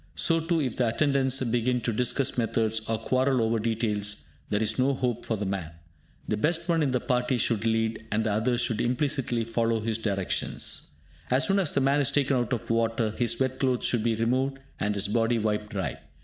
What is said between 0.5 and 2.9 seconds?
if the attendants begin to discuss methods,